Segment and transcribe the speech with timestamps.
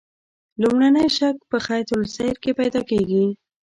[0.61, 3.25] لومړنی شک په خط السیر کې پیدا کیږي.